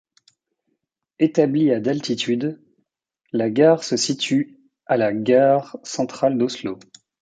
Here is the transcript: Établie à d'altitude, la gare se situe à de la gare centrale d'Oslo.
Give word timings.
Établie 1.19 1.69
à 1.71 1.79
d'altitude, 1.79 2.59
la 3.33 3.51
gare 3.51 3.83
se 3.83 3.97
situe 3.97 4.57
à 4.87 4.95
de 4.95 4.99
la 5.01 5.13
gare 5.13 5.77
centrale 5.83 6.39
d'Oslo. 6.39 6.79